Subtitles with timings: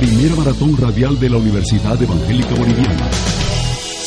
[0.00, 3.10] Primer maratón radial de la Universidad Evangélica Boliviana.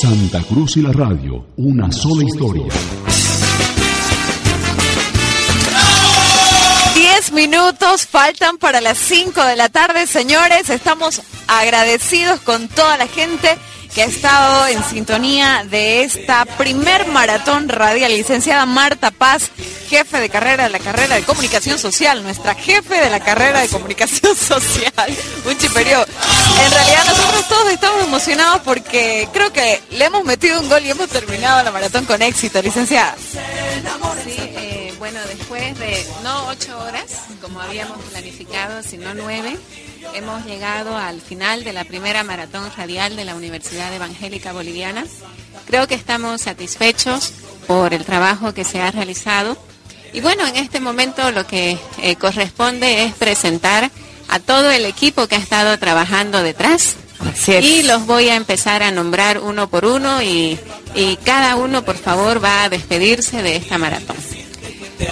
[0.01, 2.65] Santa Cruz y la radio, una sola historia.
[6.95, 10.71] Diez minutos faltan para las cinco de la tarde, señores.
[10.71, 13.57] Estamos agradecidos con toda la gente
[13.93, 18.11] que ha estado en sintonía de esta primer maratón radial.
[18.11, 19.51] Licenciada Marta Paz,
[19.89, 23.69] jefe de carrera de la carrera de comunicación social, nuestra jefe de la carrera de
[23.69, 25.15] comunicación social,
[25.45, 26.03] un chiperío.
[26.63, 30.89] En realidad nosotros todos estamos emocionados porque creo que le hemos metido un gol y
[30.89, 33.15] hemos terminado la maratón con éxito, licenciada.
[34.23, 39.57] Sí, eh, bueno, después de no ocho horas, como habíamos planificado, sino nueve,
[40.13, 45.05] hemos llegado al final de la primera maratón radial de la Universidad Evangélica Boliviana.
[45.65, 47.33] Creo que estamos satisfechos
[47.67, 49.57] por el trabajo que se ha realizado.
[50.11, 53.89] Y bueno, en este momento lo que eh, corresponde es presentar
[54.27, 56.95] a todo el equipo que ha estado trabajando detrás.
[57.47, 60.59] Y los voy a empezar a nombrar uno por uno y,
[60.93, 64.17] y cada uno, por favor, va a despedirse de esta maratón.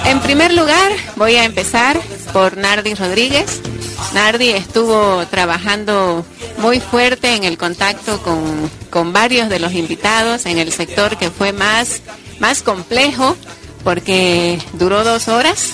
[0.06, 2.00] En primer lugar, voy a empezar
[2.34, 3.62] por Nardi Rodríguez.
[4.14, 6.26] Nardi estuvo trabajando
[6.58, 11.32] muy fuerte en el contacto con, con, varios de los invitados en el sector que
[11.32, 12.02] fue más,
[12.40, 13.36] más complejo
[13.84, 15.70] porque duró dos horas.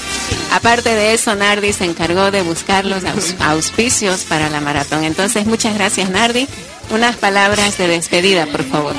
[0.52, 3.04] Aparte de eso, Nardi se encargó de buscar los
[3.40, 5.04] auspicios para la maratón.
[5.04, 6.48] Entonces, muchas gracias, Nardi.
[6.90, 8.96] Unas palabras de despedida, por favor.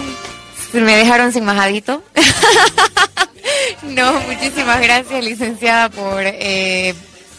[0.72, 2.02] Me dejaron sin majadito.
[3.82, 6.94] no, muchísimas gracias, licenciada, por eh,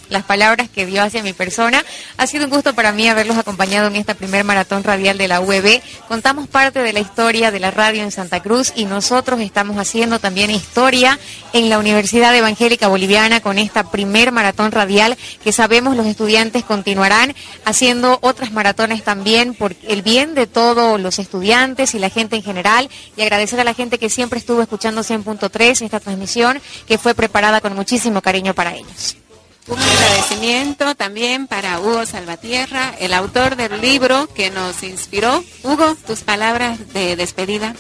[0.10, 1.84] las palabras que dio hacia mi persona.
[2.18, 5.40] Ha sido un gusto para mí haberlos acompañado en esta primer maratón radial de la
[5.40, 5.82] UEB.
[6.08, 10.20] Contamos parte de la historia de la radio en Santa Cruz y nosotros estamos haciendo
[10.20, 11.20] también historia
[11.54, 17.36] en la Universidad Evangélica Boliviana con esta primer maratón radial que sabemos los estudiantes continuarán
[17.66, 22.44] haciendo otras maratones también por el bien de todos los estudiantes y la gente en
[22.44, 27.14] general y agradecer a la gente que siempre estuvo escuchando 100.3 esta transmisión que fue
[27.14, 29.18] preparada con muchísimo cariño para ellos.
[29.70, 35.44] Un agradecimiento también para Hugo Salvatierra, el autor del libro que nos inspiró.
[35.64, 37.76] Hugo, tus palabras de despedida.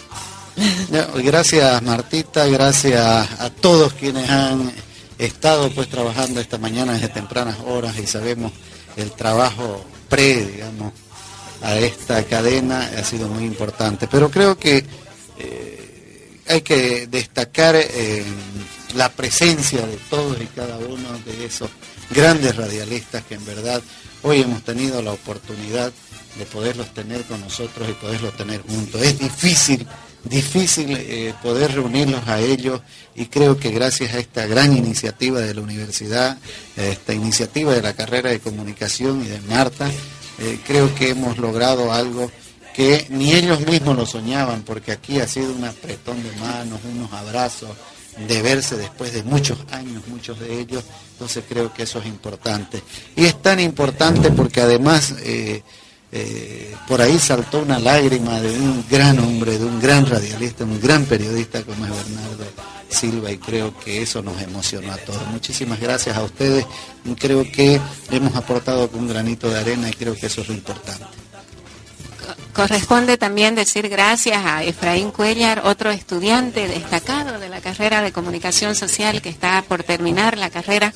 [1.15, 4.71] Gracias Martita, gracias a todos quienes han
[5.17, 8.51] estado pues trabajando esta mañana desde tempranas horas y sabemos
[8.95, 10.93] el trabajo pre, digamos,
[11.61, 14.07] a esta cadena ha sido muy importante.
[14.07, 14.85] Pero creo que
[15.37, 18.23] eh, hay que destacar eh,
[18.95, 21.69] la presencia de todos y cada uno de esos
[22.09, 23.81] grandes radialistas que en verdad
[24.23, 25.91] hoy hemos tenido la oportunidad
[26.37, 29.01] de poderlos tener con nosotros y poderlos tener juntos.
[29.01, 29.85] Es difícil,
[30.23, 32.81] difícil eh, poder reunirlos a ellos
[33.15, 36.37] y creo que gracias a esta gran iniciativa de la universidad,
[36.75, 39.89] esta iniciativa de la carrera de comunicación y de Marta,
[40.39, 42.31] eh, creo que hemos logrado algo
[42.73, 47.11] que ni ellos mismos lo soñaban, porque aquí ha sido un apretón de manos, unos
[47.11, 47.71] abrazos,
[48.17, 50.83] de verse después de muchos años, muchos de ellos,
[51.13, 52.81] entonces creo que eso es importante.
[53.15, 55.63] Y es tan importante porque además eh,
[56.11, 60.81] eh, por ahí saltó una lágrima de un gran hombre, de un gran radialista, un
[60.81, 62.45] gran periodista como es Bernardo
[62.89, 65.25] Silva y creo que eso nos emocionó a todos.
[65.27, 66.65] Muchísimas gracias a ustedes,
[67.19, 71.05] creo que hemos aportado un granito de arena y creo que eso es lo importante.
[72.53, 78.73] Corresponde también decir gracias a Efraín Cuellar, otro estudiante destacado de la carrera de comunicación
[78.73, 80.93] social que está por terminar la carrera.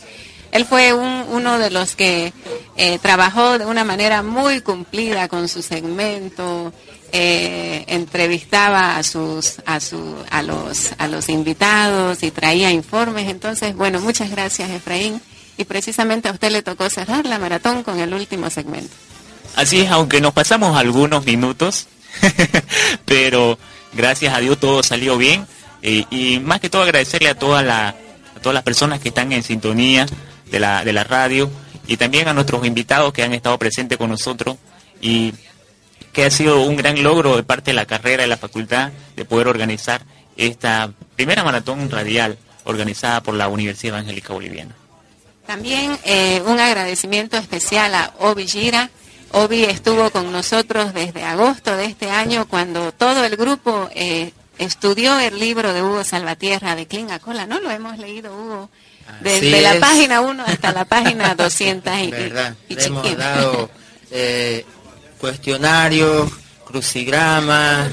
[0.53, 2.31] Él fue uno de los que
[2.78, 6.71] eh, trabajó de una manera muy cumplida con su segmento,
[7.12, 13.27] eh, entrevistaba a sus a su a los a los invitados y traía informes.
[13.30, 15.21] Entonces, bueno, muchas gracias Efraín
[15.57, 18.94] y precisamente a usted le tocó cerrar la maratón con el último segmento.
[19.56, 21.88] Así es, aunque nos pasamos algunos minutos,
[23.06, 23.57] pero
[23.92, 25.45] gracias a Dios todo salió bien.
[25.83, 27.94] Y más que todo agradecerle a, toda la,
[28.41, 30.06] todas las personas que están en sintonía
[30.50, 31.50] de la, de la radio
[31.88, 34.57] y también a nuestros invitados que han estado presentes con nosotros
[35.01, 35.33] y
[36.13, 39.25] que ha sido un gran logro de parte de la carrera de la facultad de
[39.25, 40.03] poder organizar
[40.38, 44.75] esta primera maratón radial organizada por la Universidad Evangélica Boliviana.
[45.45, 48.89] También eh, un agradecimiento especial a Obi Gira.
[49.31, 55.19] Obi estuvo con nosotros desde agosto de este año cuando todo el grupo eh, estudió
[55.19, 57.45] el libro de Hugo Salvatierra de Clinga Cola.
[57.45, 58.69] ¿No lo hemos leído, Hugo?
[59.21, 62.55] Desde la página 1 hasta la página 200 y, ¿verdad?
[62.69, 63.69] Le hemos dado
[64.11, 64.65] eh,
[65.19, 66.31] cuestionarios,
[66.65, 67.91] crucigramas,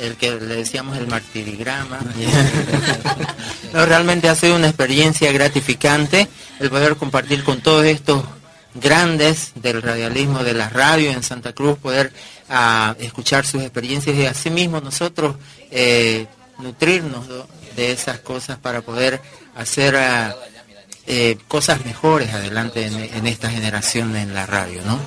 [0.00, 2.00] el que le decíamos el martirigrama.
[3.72, 6.28] no, realmente ha sido una experiencia gratificante
[6.60, 8.24] el poder compartir con todos estos
[8.80, 12.12] grandes del radialismo de la radio en Santa Cruz, poder
[12.48, 15.36] ah, escuchar sus experiencias y asimismo nosotros
[15.70, 16.26] eh,
[16.58, 17.26] nutrirnos
[17.76, 19.20] de esas cosas para poder
[19.54, 20.34] hacer ah,
[21.06, 24.98] eh, cosas mejores adelante en, en, esta generación en la radio, ¿no?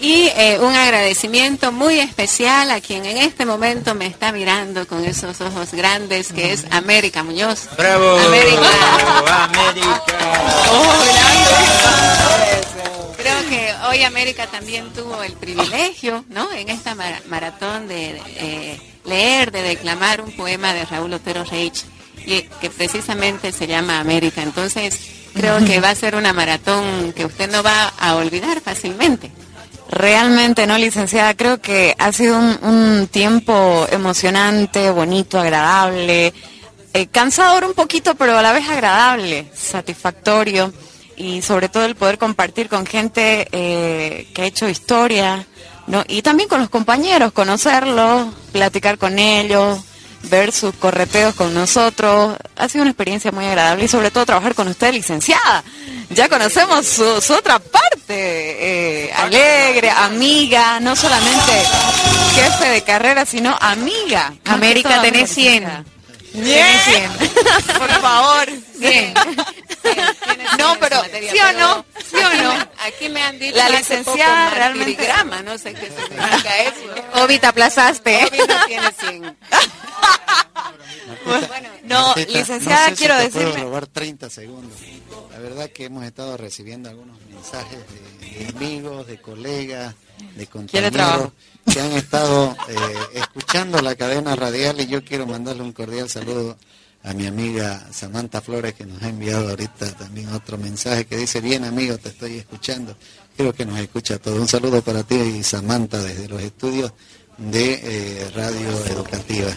[0.00, 5.04] Y eh, un agradecimiento muy especial a quien en este momento me está mirando con
[5.04, 7.68] esos ojos grandes, que es América Muñoz.
[7.76, 8.16] ¡Bravo!
[8.16, 9.44] América.
[9.44, 10.02] América.
[10.06, 11.67] Creo que hoy
[14.08, 16.52] América también tuvo el privilegio, ¿no?
[16.52, 16.94] En esta
[17.28, 21.84] maratón de eh, leer, de declamar un poema de Raúl Otero Reich,
[22.26, 24.42] y que precisamente se llama América.
[24.42, 24.98] Entonces,
[25.34, 29.30] creo que va a ser una maratón que usted no va a olvidar fácilmente.
[29.90, 31.34] Realmente, ¿no, licenciada?
[31.34, 36.34] Creo que ha sido un, tiempo emocionante, bonito, agradable,
[36.92, 40.72] eh, cansador un poquito, pero a la vez agradable, satisfactorio
[41.18, 45.46] y sobre todo el poder compartir con gente eh, que ha hecho historia,
[45.88, 46.04] ¿no?
[46.06, 49.80] Y también con los compañeros, conocerlos, platicar con ellos,
[50.24, 52.36] ver sus correteos con nosotros.
[52.56, 55.64] Ha sido una experiencia muy agradable y sobre todo trabajar con usted, licenciada.
[56.10, 61.52] Ya conocemos su, otra parte, eh, alegre, amiga, no solamente
[62.34, 64.32] jefe de carrera, sino amiga.
[64.44, 65.84] América, tenés 100.
[66.34, 67.10] Bien.
[67.78, 68.48] Por favor.
[68.78, 69.14] Bien.
[70.58, 71.84] No, pero ¿sí o no?
[72.04, 72.52] ¿Sí o no?
[72.84, 77.24] Aquí me han dicho la licenciada realmente grama, no sé qué significa eso.
[77.24, 78.24] Obi, te aplazaste.
[78.24, 79.36] Obi no tiene 100.
[81.24, 83.30] Bueno, no, licenciada, no sé quiero si te.
[83.30, 84.78] Puedo robar 30 segundos.
[85.32, 87.78] La verdad que hemos estado recibiendo algunos mensajes
[88.20, 89.94] de, de amigos, de colegas,
[90.34, 91.32] de compañeros
[91.72, 92.76] que han estado eh,
[93.14, 96.56] escuchando la cadena radial y yo quiero mandarle un cordial saludo
[97.04, 101.40] a mi amiga Samantha Flores que nos ha enviado ahorita también otro mensaje que dice,
[101.40, 102.96] bien amigo, te estoy escuchando.
[103.36, 104.36] Creo que nos escucha todo.
[104.36, 106.92] Un saludo para ti y Samantha desde los estudios
[107.38, 109.50] de eh, Radio Educativa.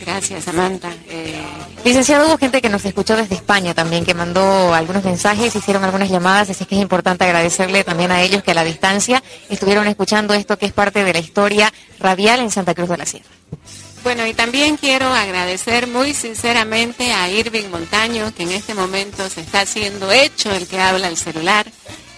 [0.00, 0.90] Gracias, Samantha.
[1.08, 1.40] Eh,
[1.84, 6.10] Licenciado, hubo gente que nos escuchó desde España también, que mandó algunos mensajes, hicieron algunas
[6.10, 10.34] llamadas, así que es importante agradecerle también a ellos que a la distancia estuvieron escuchando
[10.34, 13.28] esto que es parte de la historia radial en Santa Cruz de la Sierra.
[14.02, 19.42] Bueno, y también quiero agradecer muy sinceramente a Irving Montaño, que en este momento se
[19.42, 21.66] está haciendo hecho el que habla el celular.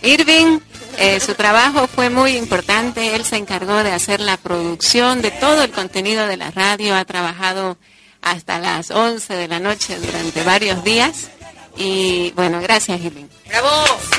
[0.03, 0.61] Irving,
[0.99, 5.63] eh, su trabajo fue muy importante, él se encargó de hacer la producción de todo
[5.63, 7.77] el contenido de la radio, ha trabajado
[8.23, 11.29] hasta las 11 de la noche durante varios días.
[11.77, 13.27] Y bueno, gracias Irving.
[13.49, 14.14] ¡Bravo!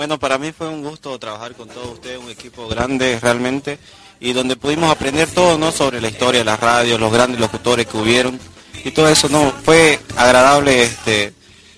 [0.00, 3.78] Bueno, para mí fue un gusto trabajar con todos ustedes, un equipo grande realmente,
[4.18, 5.70] y donde pudimos aprender todo, ¿no?
[5.72, 8.40] Sobre la historia de la radio, los grandes locutores que hubieron,
[8.82, 9.52] y todo eso, ¿no?
[9.62, 11.34] Fue agradable este,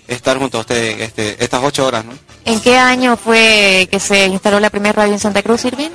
[0.06, 2.12] estar junto a ustedes este, estas ocho horas, ¿no?
[2.44, 5.90] ¿En qué año fue que se instaló la primera radio en Santa Cruz, Irving?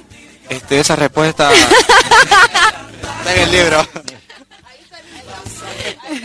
[0.50, 1.50] Este, esa respuesta
[3.20, 3.88] está en el libro.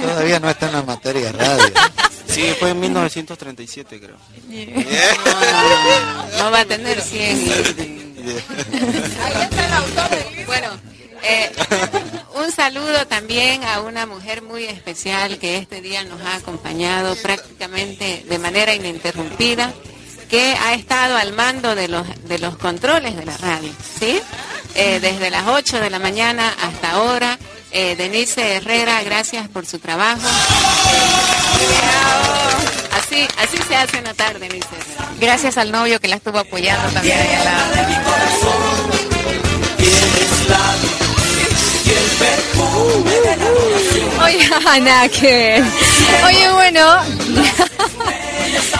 [0.00, 0.82] Todavía no está en la
[2.72, 4.16] en 1937, creo.
[4.48, 8.12] No, no, no, no va a tener 100.
[10.46, 10.68] Bueno,
[11.22, 11.50] eh,
[12.34, 18.24] un saludo también a una mujer muy especial que este día nos ha acompañado prácticamente
[18.28, 19.72] de manera ininterrumpida,
[20.28, 24.20] que ha estado al mando de los, de los controles de la radio, ¿sí?
[24.74, 27.38] Eh, desde las 8 de la mañana hasta ahora.
[27.70, 30.20] Eh, Denise Herrera, gracias por su trabajo.
[32.96, 34.66] Así, así se hace una tarde, Herrera.
[35.20, 37.18] Gracias al novio que la estuvo apoyando también.
[37.18, 37.82] al lado.
[44.24, 44.48] Oye,
[44.80, 45.62] nada que.
[46.26, 47.68] Oye, bueno.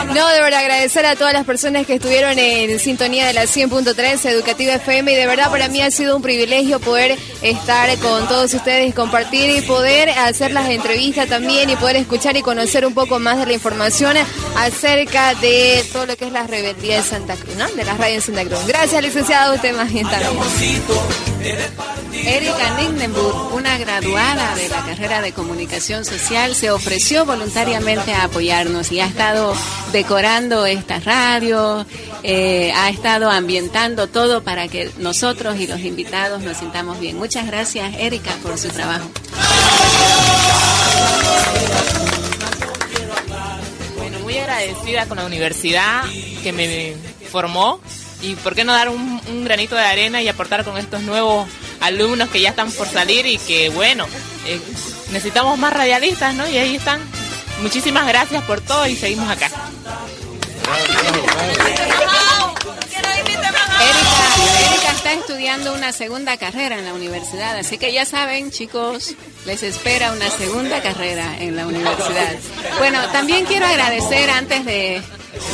[0.09, 4.25] No, de verdad, agradecer a todas las personas que estuvieron en sintonía de la 100.3
[4.31, 8.53] Educativa FM y de verdad para mí ha sido un privilegio poder estar con todos
[8.53, 13.19] ustedes compartir y poder hacer las entrevistas también y poder escuchar y conocer un poco
[13.19, 14.17] más de la información
[14.57, 17.69] acerca de todo lo que es la rebeldía de Santa Cruz, ¿no?
[17.69, 18.67] De la radio en Santa Cruz.
[18.67, 20.33] Gracias, licenciado, usted más bien también.
[22.13, 28.93] Erika Nindenburg, una graduada de la carrera de comunicación social, se ofreció voluntariamente a apoyarnos
[28.93, 29.55] y ha estado
[29.93, 31.87] decorando esta radio,
[32.23, 37.17] eh, ha estado ambientando todo para que nosotros y los invitados nos sintamos bien.
[37.17, 39.11] Muchas gracias, Erika, por su trabajo.
[43.97, 46.05] Bueno, muy agradecida con la universidad
[46.43, 46.95] que me
[47.31, 47.81] formó
[48.23, 51.49] y por qué no dar un, granito de arena y aportar con estos nuevos
[51.83, 54.07] alumnos que ya están por salir y que bueno,
[54.47, 54.61] eh,
[55.11, 56.49] necesitamos más radialistas, ¿no?
[56.49, 57.01] Y ahí están.
[57.61, 59.51] Muchísimas gracias por todo y seguimos acá.
[64.59, 69.63] Erika, está estudiando una segunda carrera en la universidad, así que ya saben, chicos, les
[69.63, 72.35] espera una segunda carrera en la universidad.
[72.79, 75.03] Bueno, también quiero agradecer antes de,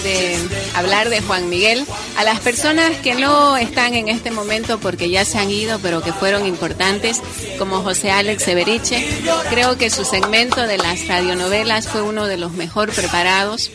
[0.03, 0.37] de
[0.75, 5.25] hablar de Juan Miguel a las personas que no están en este momento porque ya
[5.25, 7.21] se han ido, pero que fueron importantes,
[7.59, 9.07] como José Alex Severiche.
[9.51, 13.71] Creo que su segmento de las radionovelas fue uno de los mejor preparados.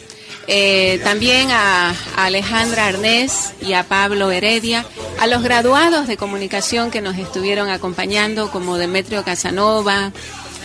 [0.47, 4.85] Eh, también a, Alejandra Arnés y a Pablo Heredia,
[5.19, 10.11] a los graduados de comunicación que nos estuvieron acompañando, como Demetrio Casanova,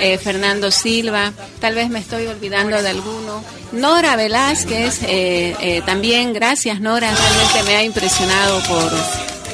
[0.01, 3.43] eh, Fernando Silva, tal vez me estoy olvidando de alguno.
[3.73, 8.93] Nora Velázquez, eh, también gracias Nora, realmente me ha impresionado por,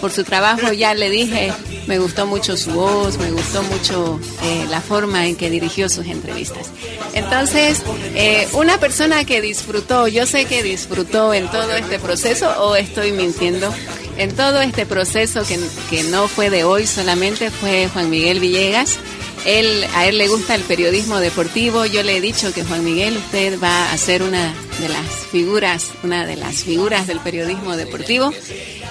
[0.00, 0.72] por su trabajo.
[0.72, 1.52] Ya le dije,
[1.86, 6.06] me gustó mucho su voz, me gustó mucho eh, la forma en que dirigió sus
[6.06, 6.68] entrevistas.
[7.14, 7.82] Entonces,
[8.14, 13.12] eh, una persona que disfrutó, yo sé que disfrutó en todo este proceso, o estoy
[13.12, 13.72] mintiendo,
[14.18, 15.58] en todo este proceso que,
[15.90, 18.98] que no fue de hoy solamente, fue Juan Miguel Villegas.
[19.44, 21.84] Él, a él le gusta el periodismo deportivo.
[21.84, 25.90] Yo le he dicho que Juan Miguel, usted va a ser una de las figuras,
[26.02, 28.32] una de las figuras del periodismo deportivo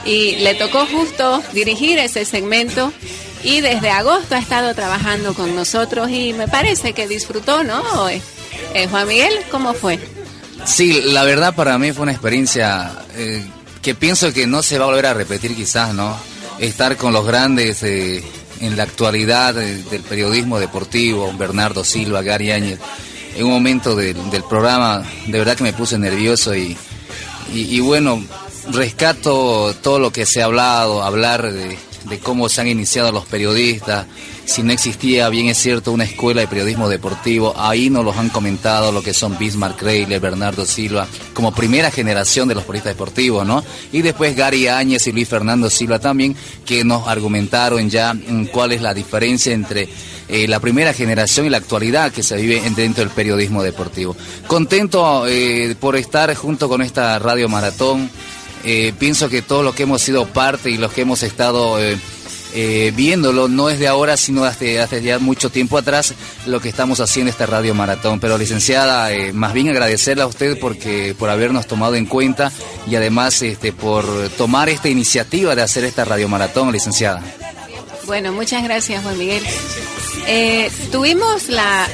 [0.05, 2.91] y le tocó justo dirigir ese segmento
[3.43, 8.07] y desde agosto ha estado trabajando con nosotros y me parece que disfrutó, ¿no?
[8.09, 8.21] Eh,
[8.73, 9.99] eh, Juan Miguel, ¿cómo fue?
[10.65, 13.43] Sí, la verdad para mí fue una experiencia eh,
[13.81, 16.17] que pienso que no se va a volver a repetir quizás, ¿no?
[16.59, 17.83] Estar con los grandes
[18.63, 22.79] en la actualidad del periodismo deportivo, Bernardo Silva, Gary Áñez,
[23.35, 26.77] en un momento del programa de verdad que me puse nervioso y,
[27.51, 28.23] y bueno,
[28.71, 31.77] rescato todo lo que se ha hablado, hablar de,
[32.21, 34.05] cómo se han iniciado los periodistas,
[34.45, 38.29] si no existía, bien es cierto, una escuela de periodismo deportivo, ahí nos los han
[38.29, 43.45] comentado lo que son Bismarck Reilly, Bernardo Silva, como primera generación de los periodistas deportivos,
[43.45, 43.63] ¿no?
[43.91, 48.73] Y después Gary Áñez y Luis Fernando Silva también, que nos argumentaron ya mm, cuál
[48.73, 49.87] es la diferencia entre
[50.27, 54.15] eh, la primera generación y la actualidad que se vive dentro del periodismo deportivo.
[54.47, 58.09] Contento eh, por estar junto con esta radio maratón.
[58.63, 61.97] Eh, pienso que todos los que hemos sido parte y los que hemos estado eh,
[62.53, 66.13] eh, viéndolo, no es de ahora, sino hace, hace ya mucho tiempo atrás,
[66.45, 68.21] lo que estamos haciendo este Radio Maratón.
[68.21, 72.51] Pero licenciada, más bien agradecerle a usted porque, por habernos tomado en cuenta
[72.89, 74.05] y además este, por
[74.37, 77.21] tomar esta iniciativa de hacer esta Radio Maratón, licenciada.
[78.05, 79.43] Bueno, muchas gracias, Juan Miguel.
[80.91, 81.87] tuvimos la,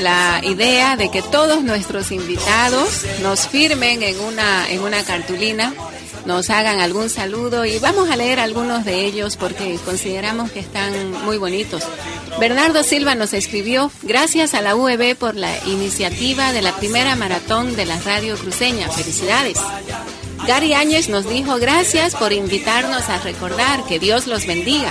[0.00, 5.74] la idea de que todos nuestros invitados nos firmen en una, en una cartulina
[6.26, 11.12] nos hagan algún saludo y vamos a leer algunos de ellos porque consideramos que están
[11.24, 11.82] muy bonitos.
[12.38, 17.76] Bernardo Silva nos escribió, gracias a la UEB por la iniciativa de la primera maratón
[17.76, 18.88] de la radio cruceña.
[18.88, 19.58] Felicidades.
[20.46, 24.90] Gary Áñez nos dijo, gracias por invitarnos a recordar, que Dios los bendiga.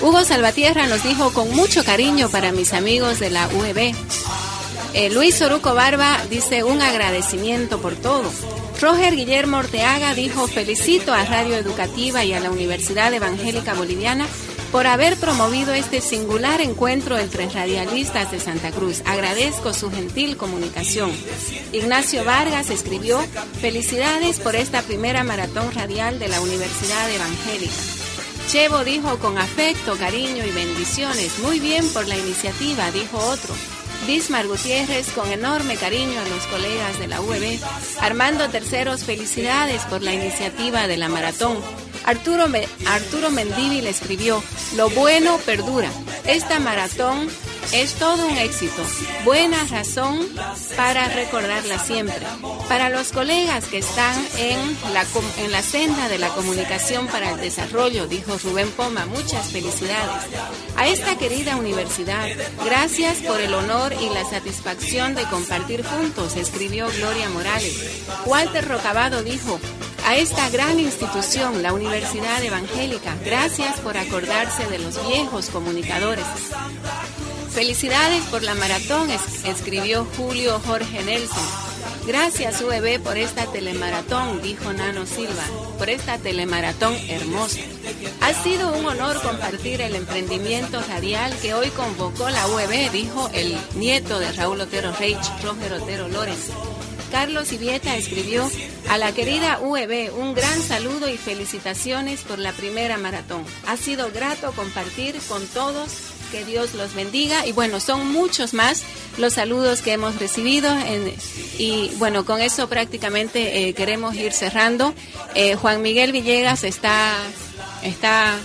[0.00, 3.94] Hugo Salvatierra nos dijo, con mucho cariño para mis amigos de la UEB.
[4.94, 8.24] Eh, Luis Oruco Barba dice, un agradecimiento por todo.
[8.82, 14.26] Roger Guillermo Orteaga dijo, felicito a Radio Educativa y a la Universidad Evangélica Boliviana
[14.72, 19.02] por haber promovido este singular encuentro entre radialistas de Santa Cruz.
[19.06, 21.12] Agradezco su gentil comunicación.
[21.72, 23.20] Ignacio Vargas escribió,
[23.60, 27.72] felicidades por esta primera maratón radial de la Universidad Evangélica.
[28.48, 31.38] Chevo dijo con afecto, cariño y bendiciones.
[31.38, 33.54] Muy bien por la iniciativa, dijo otro.
[34.06, 37.60] Bismar Gutiérrez, con enorme cariño a los colegas de la UEB.
[38.00, 41.58] Armando Terceros, felicidades por la iniciativa de la maratón.
[42.04, 42.46] Arturo,
[42.86, 44.42] Arturo Mendívil escribió,
[44.76, 45.88] lo bueno perdura.
[46.26, 47.28] Esta maratón
[47.72, 48.82] es todo un éxito.
[49.24, 50.28] Buena razón
[50.76, 52.26] para recordarla siempre.
[52.68, 54.58] Para los colegas que están en
[54.92, 55.04] la,
[55.38, 60.26] en la senda de la comunicación para el desarrollo, dijo Rubén Poma, muchas felicidades.
[60.76, 62.26] A esta querida universidad,
[62.64, 68.02] gracias por el honor y la satisfacción de compartir juntos, escribió Gloria Morales.
[68.26, 69.58] Walter Rocabado dijo,
[70.04, 73.16] a esta gran institución, la Universidad Evangélica.
[73.24, 76.24] Gracias por acordarse de los viejos comunicadores.
[77.54, 79.10] Felicidades por la maratón,
[79.44, 81.44] escribió Julio Jorge Nelson.
[82.06, 85.44] Gracias UEB por esta telemaratón, dijo Nano Silva,
[85.76, 87.60] por esta telemaratón hermosa.
[88.22, 93.54] Ha sido un honor compartir el emprendimiento radial que hoy convocó la UEB, dijo el
[93.74, 96.48] nieto de Raúl Otero Reich, Roger Otero Lórez.
[97.12, 98.50] Carlos Ivieta escribió
[98.88, 103.44] a la querida UEB un gran saludo y felicitaciones por la primera maratón.
[103.66, 107.46] Ha sido grato compartir con todos que Dios los bendiga.
[107.46, 108.82] Y bueno, son muchos más
[109.18, 110.74] los saludos que hemos recibido.
[111.58, 114.94] y bueno, con eso prácticamente eh, queremos ir cerrando.
[115.34, 117.14] Eh, Juan Miguel Villegas está,
[117.84, 118.36] está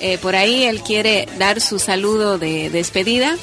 [0.00, 3.36] eh, por ahí, él quiere dar su saludo de despedida.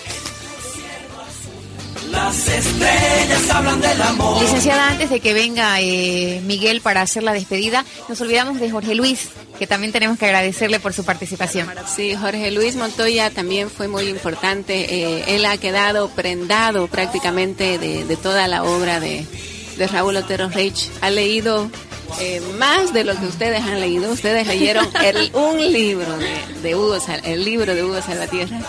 [2.23, 4.41] Las estrellas hablan del amor.
[4.43, 9.29] Licenciada, antes de que venga Miguel para hacer la despedida, nos olvidamos de Jorge Luis
[9.57, 11.67] que también tenemos que agradecerle por su participación.
[11.87, 14.73] Sí, Jorge Luis Montoya también fue muy importante.
[14.93, 19.25] Eh, él ha quedado prendado prácticamente de, toda la obra de,
[19.91, 20.89] Raúl Otero Reich.
[21.01, 21.71] Ha leído
[22.19, 24.11] eh, más de lo que ustedes han leído.
[24.11, 26.17] Ustedes leyeron el, un libro
[26.61, 28.59] de, Hugo, el libro de Hugo Salvatierra.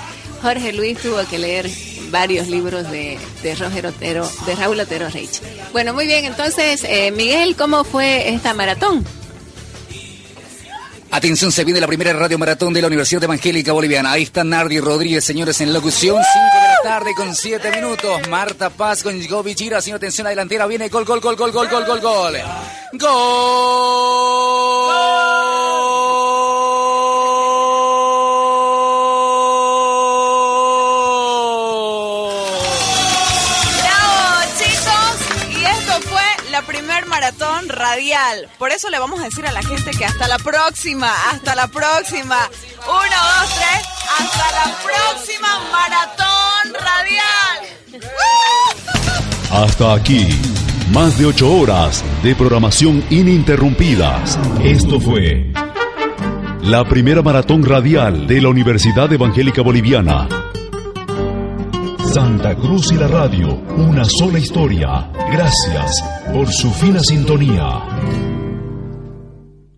[0.42, 1.70] Jorge Luis tuvo que leer
[2.12, 5.40] varios libros de, de Roger Otero, de Raúl Otero Reich.
[5.72, 9.04] Bueno, muy bien, entonces, eh, Miguel, ¿cómo fue esta maratón?
[11.10, 14.12] Atención, se viene la primera radio maratón de la Universidad Evangélica Boliviana.
[14.12, 16.16] Ahí está Nardi Rodríguez, señores, en locución.
[16.16, 18.28] 5 de la tarde con 7 minutos.
[18.30, 20.66] Marta Paz con Gobi señor, atención, delantera.
[20.66, 22.34] Viene gol, gol, gol, gol, gol, gol, gol, gol.
[22.94, 24.41] ¡Gol!
[37.68, 38.48] Radial.
[38.58, 41.68] Por eso le vamos a decir a la gente que hasta la próxima, hasta la
[41.68, 42.36] próxima.
[42.86, 43.86] Uno, dos, tres,
[44.18, 47.72] hasta la próxima maratón radial.
[49.50, 50.28] Hasta aquí,
[50.92, 54.38] más de ocho horas de programación ininterrumpidas.
[54.62, 55.52] Esto fue
[56.62, 60.28] la primera maratón radial de la Universidad Evangélica Boliviana.
[62.12, 65.10] Santa Cruz y la radio, una sola historia.
[65.32, 68.41] Gracias por su fina sintonía.